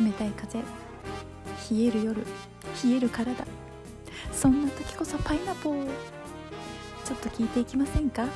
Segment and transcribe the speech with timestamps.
[0.00, 0.60] 冷たい風。
[0.60, 0.64] 冷
[1.84, 2.24] える夜。
[2.84, 3.44] 冷える体。
[4.32, 5.86] そんな時こそパイナポー。
[7.04, 8.26] ちょっと聞いていきませんか？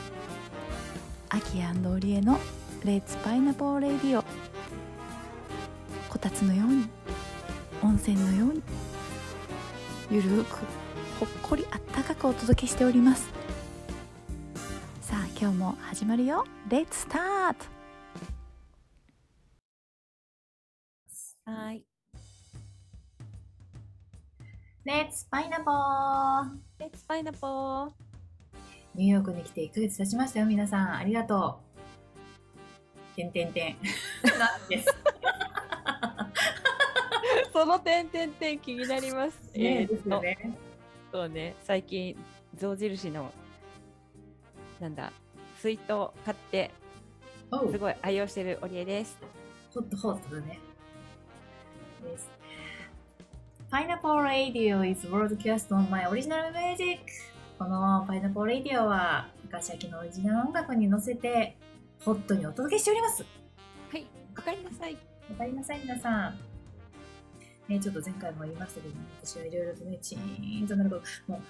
[1.29, 2.39] アキオリエの
[2.85, 4.25] レッツパイナポーレディオ
[6.09, 6.89] こたつのように。
[7.83, 8.63] 温泉のように。
[10.11, 10.57] ゆるく
[11.21, 13.29] ほっこりあったかくお届けしております。
[15.01, 16.45] さあ今日も始まるよ。
[16.69, 17.82] レッツスタート
[21.45, 21.85] はい。
[24.85, 27.91] レッツパイナポーレッツパイナポー。
[28.95, 30.95] ニューヨークに来て1ヶ月経ちましたよ、皆さん。
[30.95, 31.61] ありがと
[33.13, 33.17] う。
[33.17, 33.77] てんてんてん。
[34.39, 34.87] なんです。
[37.53, 39.41] その点点点気になります。
[39.57, 40.39] ねえーですよね。
[41.11, 42.17] そうね、最近
[42.55, 43.33] 象印の
[44.81, 45.13] なんだ
[45.59, 45.87] 水筒
[46.25, 46.71] 買って
[47.71, 49.19] すごい愛用してるオリエです。
[49.75, 50.59] ホットホットだね。
[52.03, 52.29] です。
[53.71, 57.01] Pineapple Radio is broadcast on my original music.
[57.59, 61.57] この Pineapple Radio は、ガシャキのオリジナル音楽に乗せて、
[62.05, 63.25] ホットにお届けしております。
[63.91, 64.95] はい、おかえりなさい。
[65.31, 66.39] わかりなさい、皆さん。
[67.69, 71.41] ね、ちょっと前回も言いましたけど、ね、私はいろいろとね、チーンとなること、も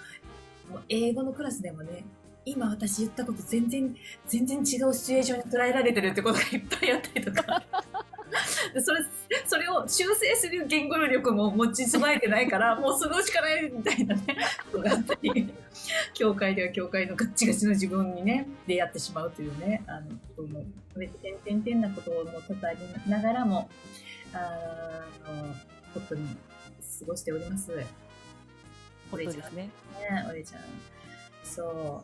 [0.69, 2.05] う、もう英語のクラスでもね、
[2.45, 3.95] 今私言ったこと全然、
[4.27, 7.63] 全然違うシチュエーションに捉えられてるってことがいっぱいあったりとか。
[8.73, 8.99] で それ、
[9.45, 14.23] それを修正する言語力も持ち備えてないから、 もうそのしかないみたいなね、
[14.71, 15.53] ことがあったり、
[16.13, 22.79] 教会では教会のガッチガチの自分にね、出会ってしまうというね、あの、ことも、点々々なことも多々あり
[23.09, 23.69] ながらも、
[24.33, 25.53] あの、
[25.93, 26.27] ホットに
[26.99, 27.75] 過ごしております。
[27.75, 27.85] ね、
[29.11, 29.69] ホットですね。
[30.27, 30.61] お礼ちゃん。
[31.43, 32.03] そ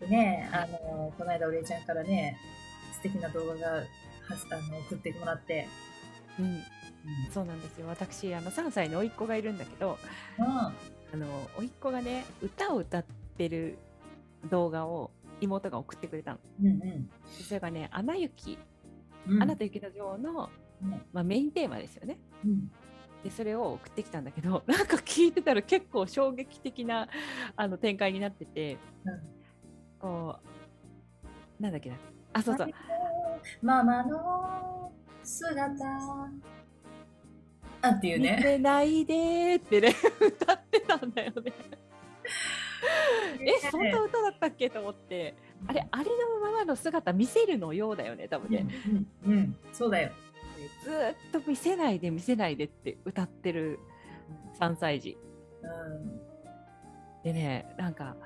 [0.00, 0.04] う。
[0.04, 2.36] でね、あの、この間お礼ちゃんからね、
[2.92, 3.82] 素敵な動画がは
[4.28, 5.68] あの送ってもらって、
[6.38, 6.62] うん、
[7.32, 7.86] そうなんですよ。
[7.88, 9.98] 私あの3歳の甥っ子がいるんだけど、
[10.38, 10.46] うん。
[10.46, 10.72] あ
[11.14, 11.26] の
[11.58, 13.04] 甥っ子がね歌を歌っ
[13.36, 13.78] てる
[14.50, 15.10] 動画を
[15.40, 16.38] 妹が送ってくれたの。
[16.60, 18.58] うんうんそれがね、アナ雪、
[19.26, 19.42] うん。
[19.42, 20.50] アナと雪の女王の、
[20.80, 22.18] ねまあ、メインテーマですよね。
[22.44, 22.70] うん。
[23.22, 27.08] でそれを送ってきたんだけど なんか聞いてたら結構衝撃的な
[27.56, 29.20] あの展開になっててうん
[30.00, 30.36] こ
[31.60, 31.96] うなんだっけな
[32.32, 32.68] あそうそう
[33.62, 35.84] ママの姿。
[37.84, 38.38] あっていう見ね。
[38.42, 41.52] てないでーってね歌ってたんだよね。
[43.40, 45.34] えそんな歌だったっけと思って
[45.66, 48.74] あれありのままの姿見せるのようだよね多分うんね、
[49.24, 50.10] うん、うん、そうだよ。
[50.84, 53.80] ずーっと見せないで見せないでって歌ってる
[54.60, 55.18] 3歳児
[55.62, 56.20] うん。
[57.24, 58.16] でねなんか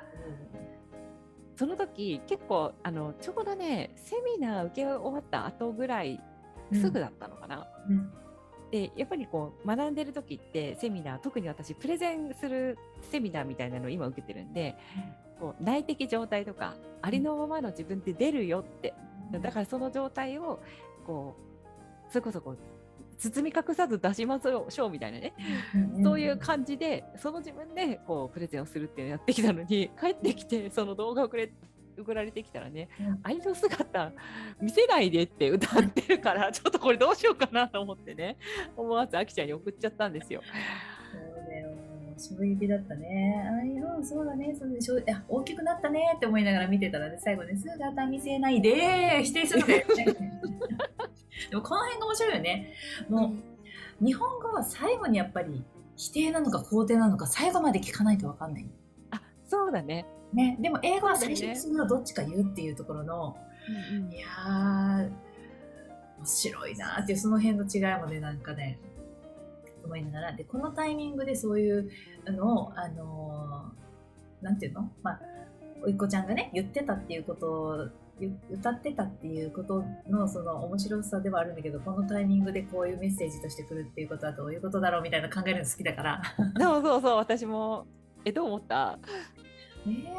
[1.57, 6.21] その時結構あのちょうどねセミナー受け終わった後ぐらい
[6.73, 7.67] すぐだったのかな。
[7.89, 8.13] うん。
[8.71, 12.77] でやっぱりこう学んでる時ってセミナー特に私プレゼンする
[13.11, 14.77] セミナーみたいなのを今受けてるんで、
[15.39, 18.93] こう内的状態とかありのままの自分って出るよって
[19.33, 20.61] だからその状態を
[21.07, 21.37] こ
[22.09, 22.59] うそれこそこう
[23.19, 25.35] 包み隠さず出しましょうみたいなね、
[25.77, 31.51] んそういう感じでその自分でこうプレゼンをするっていうのをやってきたのに 帰ってきてその動画を送れ
[31.99, 34.13] 送られてきたらねうん愛の姿
[34.61, 38.37] 見せないでって歌ってるから ちょっとこれどうしようかなと思ってね
[38.77, 40.43] 思わずあきちゃんに送っちゃったんですよ。
[41.13, 41.97] そうだよ。
[42.19, 43.47] 衝撃だったね。
[43.47, 44.55] あいうん、そうだね。
[44.59, 50.26] そうでしょいや大きくなったねって思いながら見てたらね、最後ね、姿見せないで否定するんだよね。
[51.57, 52.75] でもこの辺が面白いよね。
[53.09, 53.33] も
[54.03, 55.65] う、日本語は最後にやっぱり
[55.97, 58.69] 否定なのか肯定なのか最後まで聞かないと分かんない。
[59.11, 60.07] あそうだね。
[60.35, 63.37] ね、でも英語は最初にそれはどっちか言うっていうところの、
[64.11, 65.11] いやー、
[66.19, 68.79] 面白いなーっていうその辺の違いもね、なんかね、
[69.85, 71.89] 思いながら、で、このタイミングでそういう
[72.27, 74.91] のを、あのーなんていうの？
[75.03, 75.21] まあ、
[75.83, 77.89] おいっ子ちゃんがね、言ってたっていうこと
[78.51, 86.23] 歌ってたっていうことのその面白さではあるんだけど、このタイミングでこういうメッセージとしてくるっていうことはどういうことだろうみたいな考えるの好きだから。
[86.59, 87.87] そうそうそう私も
[88.25, 88.99] えどう思った
[89.85, 90.13] ね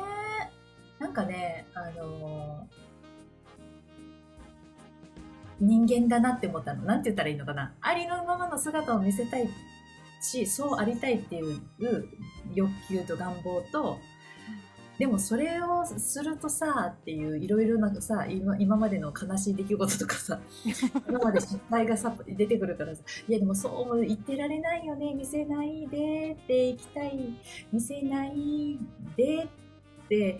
[0.99, 2.87] えなんかね、あのー
[5.59, 6.83] 人間だなって思ったの。
[6.83, 7.73] なんて言ったらいいのかな。
[7.81, 9.49] ありのままの姿を見せたい
[10.21, 11.59] し、そうありたいっていう
[12.53, 13.97] 欲求と願望と、
[14.97, 20.39] でもそれをするとさっていういろいろなさ今今までの悲しい出来事とかさ
[21.07, 27.35] 今まで失敗がさ出てくるからさいやでもそう言ってられないよね見せないでって行きたい
[27.71, 28.79] 見せない
[29.15, 29.47] でっ
[30.09, 30.39] て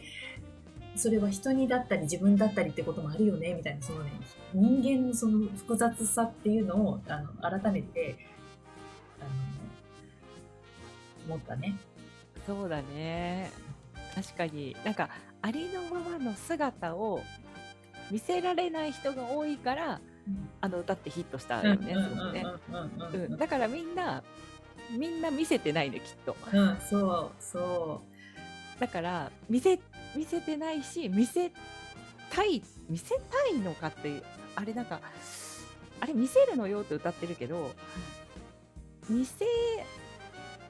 [0.96, 4.12] それは人にだったり自分だったりってこともあるよねみたいなそのね
[4.54, 8.16] 人間のその複雑さっていうのをあの改めて
[9.20, 9.30] あの
[11.28, 11.76] 思ったね。
[12.48, 13.52] そうだね。
[14.18, 14.76] 確かに。
[14.84, 15.10] なんか
[15.44, 17.22] ありのままの姿を
[18.10, 20.02] 見せられない人が多いから
[20.60, 22.46] あの歌ってヒットしたよね、すごくね。
[23.14, 24.24] うん、だからみんな
[24.98, 26.36] みんな見せてないねきっと。
[26.52, 28.02] うん、そうそ
[28.80, 29.80] だから見せ
[30.16, 31.52] 見せてないし見せ
[32.32, 34.24] たい見せたいのかって
[34.56, 35.00] あれなんか
[36.00, 37.72] あれ見せるのよって歌ってるけど
[39.10, 39.46] 見せ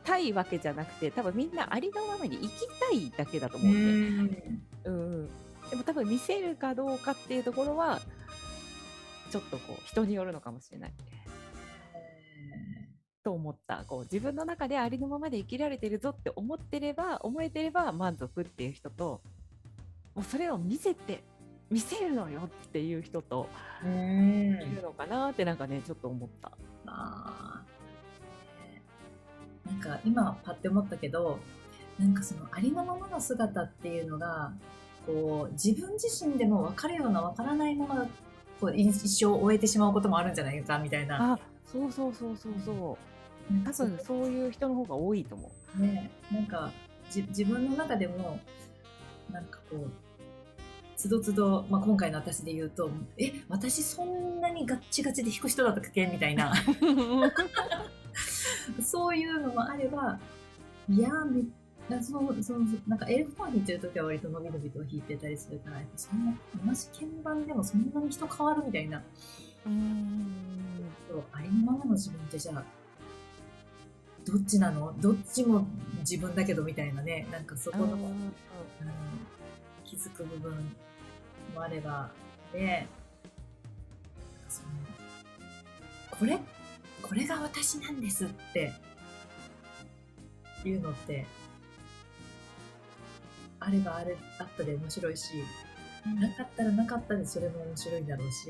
[0.08, 3.62] たいわけじゃなくて多分みんなありのままに生きたいだけだとう。
[3.62, 3.82] 思うね。
[3.82, 5.30] んうんうん、
[5.70, 8.00] でも多分見せるかどうかっていうところは
[9.30, 10.94] ちょっとこう人によるのかもしれない
[13.22, 19.22] と思ったこう自分の中でありのままで生きられてるぞって思ってれば思えてれば満足っていう人と
[20.16, 21.22] もうそれを見せて
[21.70, 23.50] 見せるのよっていう人と
[23.84, 26.54] うんいるのかなってなんかねちょっと思った。
[26.86, 27.77] あー
[29.70, 31.40] なんか今パッて思ったけど
[32.00, 34.52] なんかそのありのままの姿っていうのが
[35.06, 38.08] こう自分自身でも分かるような分からないまま
[38.60, 41.34] こう一生を終えてしまうこともあるんじゃないかみたいな。
[41.34, 42.98] あそうそうそうそうそ
[43.52, 45.82] う多分そういう人の方が多いと思う。
[45.82, 46.72] ねなんか
[47.10, 48.40] じ自分の中でも
[49.32, 49.90] なんかこう
[50.96, 56.08] つどつど、まあ、今回の私で言うとえ私そんなにガッチガチで弾く人だったっけ？
[56.08, 56.52] みたいな
[58.82, 60.20] そういうのもあれば
[60.90, 61.44] いやめ
[61.90, 66.34] なそのそのなんかエレクトーン弾いてる時は割と伸び伸びと弾いてたりするからそんな
[66.66, 69.02] 同じ鍵盤でもそんなに人変わるみたいな
[69.66, 70.68] うん
[71.32, 72.64] ありのままの自分ってじゃあ
[74.26, 74.94] どっちなの？
[75.00, 75.66] どっちも
[76.00, 78.34] 自分だけどみたいなねなんかそこの、うん、
[79.86, 80.54] 気づく部分
[81.56, 82.12] もあれば
[82.52, 82.86] で
[84.50, 84.68] その
[86.12, 86.38] これ？
[87.08, 88.74] これが私なんですって
[90.66, 91.26] いうのって
[93.60, 95.34] あればあれあったで面白いし
[96.20, 98.50] なかったらなかったでそれも面白いだろうし、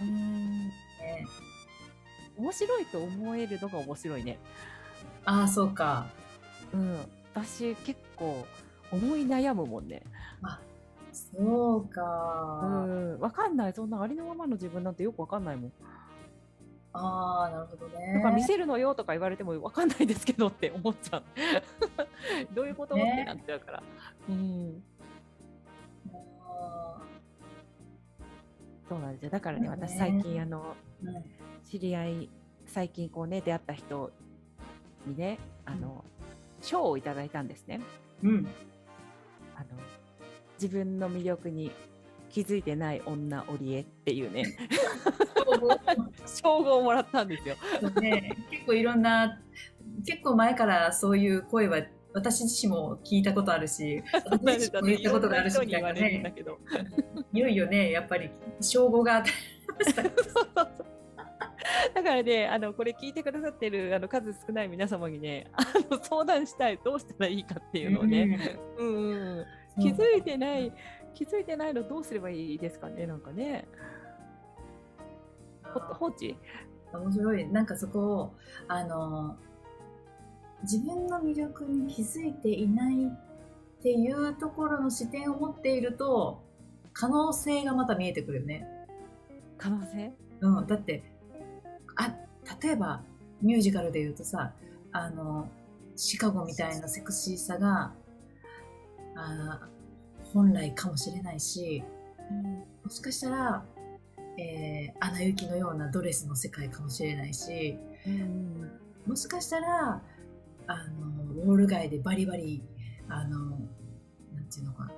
[0.00, 1.26] うんね、
[2.38, 4.38] 面白いと思えるのが面白いね。
[5.24, 6.06] ああそうか
[6.72, 6.98] うん、
[7.34, 8.46] 私結構
[8.90, 10.02] 思い悩むもんね。
[11.12, 13.72] そううか、ん、わかんない。
[13.72, 15.72] そんなありのままの自分なんてよくわかんないもん。
[16.98, 21.22] ああなるほどねだから見せるのよとか言われてもわかんないですけどって思っちゃう。
[22.54, 23.82] どういうこと、ねってなっちゃうから。
[24.28, 24.82] うん。
[26.40, 27.02] あ
[28.88, 29.30] そうなんですよ。
[29.30, 31.24] だからね、ね私最近あのーうん
[31.64, 32.30] 知り合い
[32.64, 34.10] 最近こうね出会った人
[35.06, 36.02] にねあの
[36.62, 37.80] 賞をいただいたんですね。
[38.22, 38.48] うん
[39.54, 39.66] あの
[40.54, 41.70] 自分の魅力に
[42.30, 44.44] 気づいてない女織江っていうね
[46.26, 47.56] 称号をもらったんですよ。
[48.00, 49.40] ね、結構いろんな、
[50.06, 51.82] 結構前からそういう声は
[52.14, 56.32] 私自身も聞いたことあるし、私自身も言ったことがあるしみたいなね。
[56.34, 56.58] けど。
[57.32, 59.22] いよいよね、やっぱり称号が。
[61.94, 69.46] だからね、あのこれ聞いてくださってるあの数少ない皆様にね、あの相談したい、どうしたらいいかっていうのをね、うんうんうん
[69.80, 70.72] 気づいてない、
[71.18, 73.66] 気づいてないのどうすればいいですかね、なんかね。
[75.64, 76.36] ほ放置？
[76.92, 77.48] 面白い。
[77.48, 78.34] なんかそこを、
[78.68, 79.36] あの、
[80.62, 86.40] 自分の魅力に気づいていないっていうところの視点を持っていると、
[86.92, 88.68] 可能性がまた見えてくるよね。
[89.56, 90.12] 可能性？
[90.40, 91.02] うん、だって
[91.96, 92.14] あ
[92.62, 93.02] 例えば
[93.42, 94.52] ミュージカルで言うとさ
[94.92, 95.48] あの
[95.96, 97.92] シカゴみたいなセクシーさが
[99.16, 99.68] あ
[100.32, 101.82] 本来かもしれないし
[102.84, 103.64] もしかしたら、
[104.38, 108.70] えー、アナ雪のようなドレスの世界かもしれないしうん。
[109.06, 110.02] もしかしたら
[110.66, 112.62] あのウォール街でバリバリ
[113.08, 114.92] あのなんていうのかな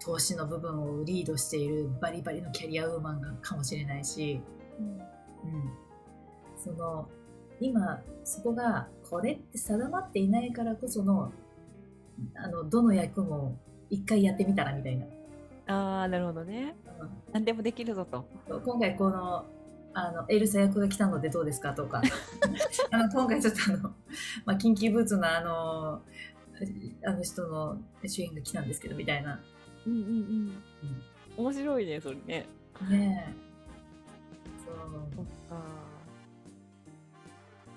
[0.00, 4.40] 投資の部分をリードしているバリバリのキャリアウーマンがかもしれないし、
[4.78, 5.70] うん、
[6.56, 7.08] その
[7.60, 11.32] 今そこがこれって定まっていないからこその
[12.34, 13.58] あのどの役も
[13.90, 15.06] 一回やってみたらみたいな、
[15.66, 16.74] ああ、なるほどね。
[17.00, 18.26] うん何でもできるぞと。
[18.64, 19.44] 今回この
[19.92, 22.02] あのエルサ役が来たのでどうですかとか
[22.90, 23.94] あの今回ちょっとあの、
[24.44, 26.02] まあ、キンキーブーツのあの
[27.04, 29.40] あの人の主演が来たんですけどみたいな、
[29.86, 31.44] うんうんうん。
[31.44, 32.46] 面白いね、それね。
[32.88, 33.34] ねえ
[34.64, 34.76] そう
[35.14, 35.56] そっか。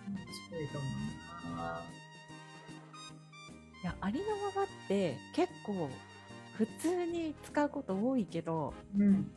[0.07, 0.17] 面
[0.49, 0.87] 白いと思
[1.53, 1.98] うな
[3.81, 5.89] いや、ありのままって結構
[6.57, 9.31] 普通に使うこと多いけどうん。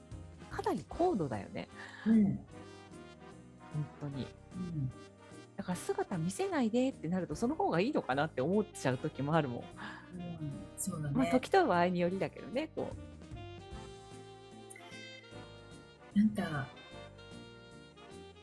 [0.51, 1.69] かなり高度だよね
[2.07, 2.25] うん。
[2.25, 4.93] 本当にうん。
[5.57, 9.63] だから姿見せないでってなるとその方がいいのかなって思っちゃう時もあるもん、
[10.77, 11.15] そうだね。
[11.15, 12.89] まあ時と場合によりだけどねこ
[16.15, 16.67] なんか、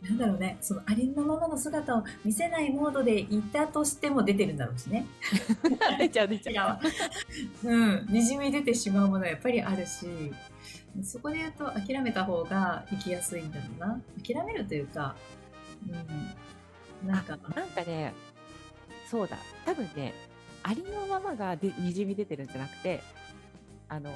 [0.02, 5.06] なんだろうね、そのありのままの姿を見せないモードでいたとしても出てるんだろうしね。
[5.64, 6.80] う 出ちゃう出ちゃ
[7.64, 7.68] う。
[7.68, 10.08] うん、にじみ出てしまうものはやっぱりあるし、
[11.04, 14.02] そこで言うと諦めた方が生きやすいんだろうな。
[14.26, 15.16] 諦めるというか、
[17.04, 18.14] うん、なんか、なんかね
[19.10, 19.38] そうだ。
[19.66, 20.14] 多分ね
[20.64, 23.02] ありのままがでにじみ出てるんじゃなくて
[23.88, 24.12] あの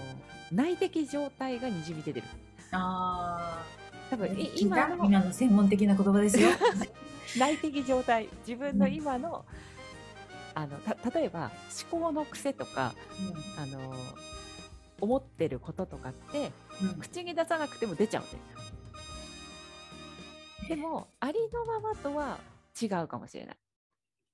[0.51, 2.27] 内的状態がにじみ出てる。
[2.71, 3.63] あ
[4.13, 5.05] 多分今今の。
[5.05, 6.49] 今の専門的な言葉ですよ。
[7.37, 8.29] 内的状態。
[8.47, 9.43] 自分の今の,、
[10.53, 11.51] あのた例えば
[11.91, 12.93] 思考の癖とか
[13.57, 13.93] あの
[15.01, 16.51] 思ってることとかって
[16.81, 16.89] うん。
[16.89, 18.39] うん口に出さなくても出ちゃうんだよ
[20.69, 22.39] でもありのままとは
[22.79, 23.57] 違うかもしれない。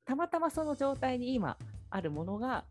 [0.05, 1.57] たまたまその状態に今
[1.89, 2.65] あるものが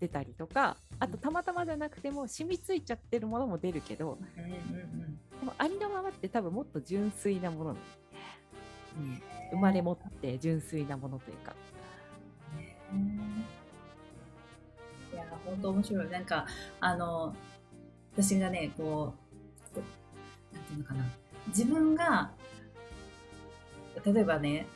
[0.00, 5.15] 出たりとかあとたまたまじゃなくても染みついちゃってるものも出るけどうんうんでも
[5.58, 7.76] ありのままって多分もっと純粋なもの、うん、
[9.50, 11.54] 生まれ持って純粋なものというか。
[15.12, 16.10] いや本当面白い。
[16.10, 16.46] なんか
[16.80, 17.34] あの
[18.14, 19.14] 私がねこ
[19.74, 21.04] うなんていうのかな。
[21.48, 22.30] 自分が
[24.04, 24.66] 例えばね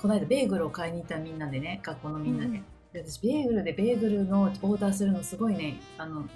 [0.00, 2.46] この間ベーグルを買いに行ったみんなでね学校のみんな
[2.92, 6.28] で,、で私ベーグルでベーグルのオーダーするのすごいねあの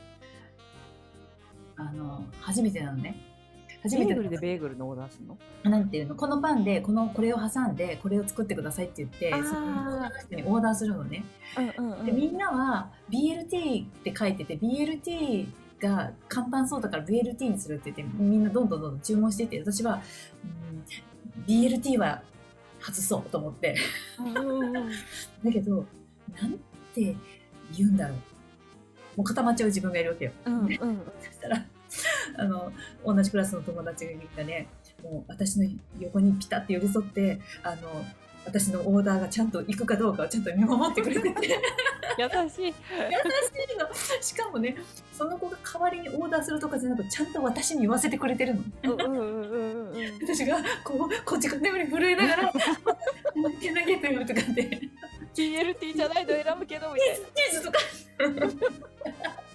[1.77, 3.17] あの初めてなのね
[3.89, 5.39] 初めてベーグルでベーグルのオーダーするの？
[5.71, 6.15] なんていうの？
[6.15, 10.01] このパンでこのこれを挟んでこれを作ってくださいって言ってそのオー。
[10.01, 11.25] ダーの人にオーダーするのね。
[11.79, 15.49] うんうんでみんなは BLT って書いてて BLT
[15.81, 20.03] が簡単そうだから BLT にするって言ってみんなどんどんどんどん注文していって私は、
[20.45, 20.47] う
[21.41, 22.23] ん、BLT は
[22.81, 23.77] 外そうと思って。
[24.19, 24.91] うんうんうん。
[25.45, 25.87] だけど
[26.41, 26.53] なん
[26.95, 27.17] て
[27.77, 28.17] 言うんだろう。
[29.17, 30.33] もう固まっちゃう自分がいるわけよ。
[30.45, 30.69] うんうん。
[30.69, 30.77] そ
[31.33, 31.65] したら
[32.37, 32.73] あの
[33.05, 34.69] 同じクラスの友達がね。
[35.03, 38.05] もう私の横にピタッて寄り添ってあの
[38.45, 41.61] 私のオーダーがちゃんと行くかどうかをちゃんと見守ってくれてて。
[42.19, 42.65] 優しい。
[42.65, 42.75] 優し
[43.73, 43.89] いの。
[44.21, 44.77] しかもね
[45.13, 48.63] その子が代わりにオーダーするとかじゃなくちゃんと私に言わせてくれてるの。
[50.21, 52.61] 私がこうこっちが眠り震えながら「投
[53.61, 54.81] げ投げてよ」とかって
[55.35, 57.79] TLT じゃないの選ぶけどみたいチーズとか
[58.19, 59.48] で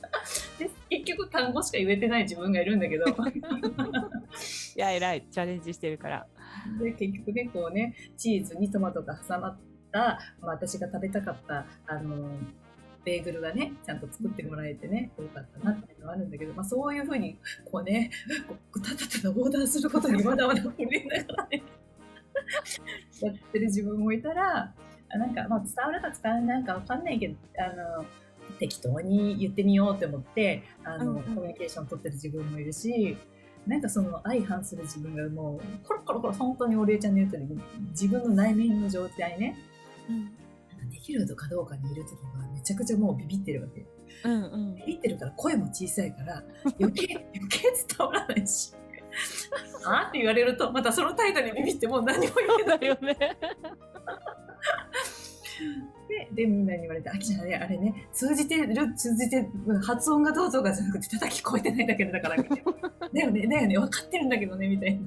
[1.03, 3.05] 結局単語しか言えてない自分がいるんだけど。
[3.05, 5.25] な いや偉い。
[5.29, 6.27] チャレンジしてるから。
[6.79, 9.57] で結局ねこうねチーズにトマトが挟まっ
[9.91, 12.38] た、まあ、私が食べたかったあの
[13.03, 17.38] ベーグルがねちゃんと作ってもらえてねよかったなっていうのはあるんだけど、まあ、そういうふうに
[17.69, 18.12] こうね
[18.48, 21.63] こうただただオーダーすることにまだまだ震えながらね
[23.22, 24.74] やってる自分もいたら
[25.10, 28.05] あなんか、まあ、伝わるか伝わらないかわかんないけどあの
[28.60, 31.24] 適当に言ってみようって思ってあの、うんうん。
[31.24, 33.17] コミュニケーション取ってる自分もいるし
[33.67, 39.57] なんかその相反する自分がもうコロコロコロ本当にお礼ちゃんの言うとおり自分の内面の状態ね。
[40.91, 43.86] できるかどうかにいる時はめちゃくちゃもうビビってるわけ。
[44.25, 44.75] うんうん。
[44.75, 46.43] ビビってるから声も小さいから
[46.79, 47.62] 余計余計
[47.98, 48.74] 伝わらないし。
[49.86, 52.79] あって言われるとまたその態度にビビってもう何も言えない。
[52.79, 53.38] だよね
[56.13, 65.01] ででみんなに言われて「あきちゃんあれあれね通じてる通じてうん発音がどうぞがじゃなくてただ聞こえてないだけだから」みたいな だよねだよね分かってるんだけどね」みたいな。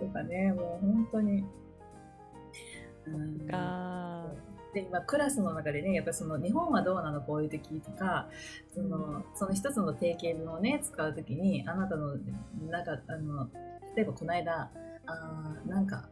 [0.00, 1.44] とかねもう本当に。
[3.06, 4.26] うんか
[4.74, 8.28] で今クラスの中でねやっぱりその日本はどうなのこういう時とか
[8.74, 12.16] そのその一つの定型文をね使う時にあなたの
[12.68, 13.48] なんかあの
[13.96, 14.70] 例えばこの間
[15.06, 16.08] あーなんか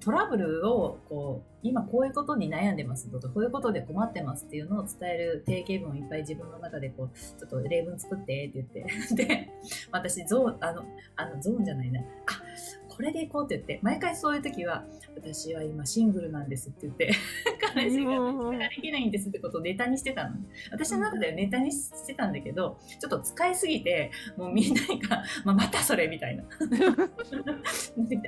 [0.00, 9.48] トラブルをこう今こういうことに悩んでますとかこういうことで困ってますっていうのを伝える定型文をいっぱい自分の中でこうちょっと例文作ってって言って で
[9.92, 10.84] 私ゾーンあの
[11.16, 12.00] あのゾーンじゃないな。
[12.00, 12.04] あ
[12.98, 14.82] これでいこうって言って毎回そういう時は
[15.14, 17.12] 私は今シングルなんですって言って
[17.72, 18.18] 彼氏が
[18.58, 20.34] できないんですってことをネタにしてたの。
[20.72, 26.42] 私の中ではネタにしてたんだけどちょっと使いすぎてもうみんなが、まあ、またそれみたいな。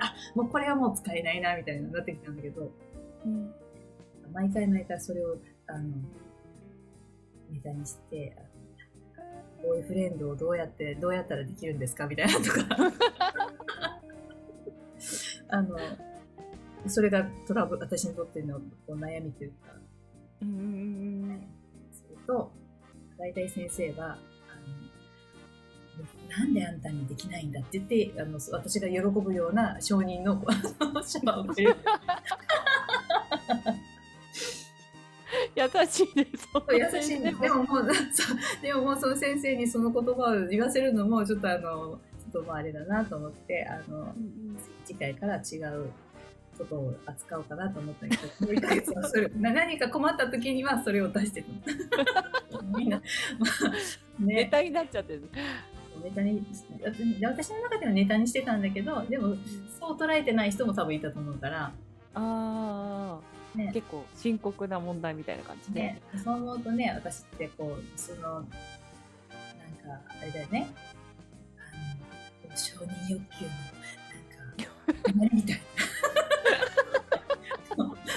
[0.02, 2.70] あもうこれはもう使えないなみたいになってきたんだけど。
[3.26, 3.52] うん。
[4.32, 5.36] 毎回毎回それを
[5.66, 5.88] あの
[7.50, 8.36] ネタにして
[9.62, 12.66] ボーイフレンドをどうやってどうやったらできるんですかみたいなとか
[15.50, 15.78] あの
[16.86, 19.72] それがトラブル私にとってのこう悩みというか
[20.42, 21.48] うんうん
[21.92, 22.52] すると
[23.20, 24.18] 大体先生は、あ
[25.98, 30.42] のなんであんたにできないんだって言って、あの私が喜ぶような承認の
[31.04, 31.76] シャワーをくれる。
[35.54, 36.48] 優しいです。
[36.94, 37.40] 優しいんです。
[37.40, 42.00] でももう、そうでももうその先生にその言葉を言わせるのも、ちょっとあの、
[42.32, 45.92] ちょっともうあれだなと思って、あの、うんうん次回から違う
[46.58, 51.46] ことを扱おうかなと思ったけど、もう1ヶ月はそれな何か困った時にはそれを出してる。
[52.76, 53.00] みんな、
[53.38, 53.50] まあ、
[54.18, 55.22] ネね、タになっちゃってる。
[56.02, 56.44] ネタに、
[57.18, 59.36] で私の中ではネタにしてたんだけど、でも、
[59.78, 61.72] そう捉えてない人も多分いたと思うから、
[62.14, 63.20] あ
[63.54, 65.80] あ、ね、結構深刻な問題みたいな感じで。
[65.80, 68.46] ね、そう思うとね、私ってこう、その、なんか、
[70.20, 70.68] あれだよね、
[72.60, 73.50] 承認欲求の、
[75.16, 75.62] なんか、みたいな。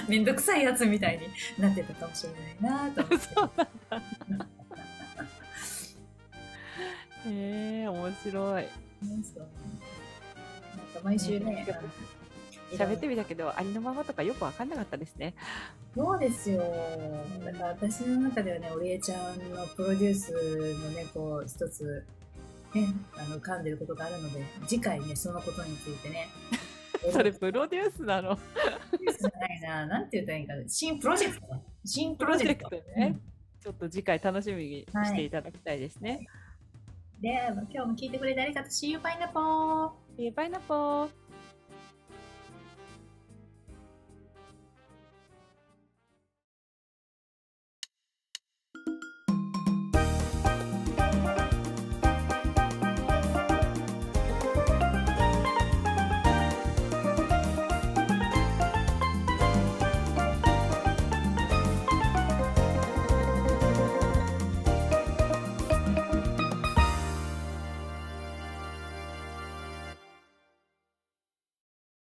[0.10, 1.28] めんどくさいやつみたいに
[1.64, 2.28] なってたかもし
[2.62, 3.26] れないなと思って。
[3.34, 4.02] そうなんだ。
[7.26, 8.64] へえ、面白い。
[9.04, 9.40] なんか
[11.04, 11.66] 毎週ね
[12.72, 15.36] 喋ってみたけど、ありのままとかよくわかんなかったですね。
[15.96, 16.64] そうですよ。
[17.46, 22.04] だから私の中ではね、オリエちゃんのプロデュースのね、こう、一つ、
[22.74, 26.28] ね、あの、浮かんでることがあるので、次回ね、そのことについてね。
[27.12, 28.36] それプロデュースなの？
[28.36, 28.42] プ
[28.94, 29.86] ロデュースじゃないな。
[29.88, 30.64] なんて言ったらいいかな。
[30.70, 31.60] 新プロジェクトだ。
[31.86, 32.70] 新プロジェクト。
[32.70, 33.20] プロジェクトね
[33.62, 36.26] ちょっと次回楽しみにしていただきたいですね。
[37.22, 37.32] で、
[37.72, 38.70] 今日も聞いてくれてありがとう。
[38.70, 39.92] See you, pineapple!
[40.18, 41.23] えーパイナップル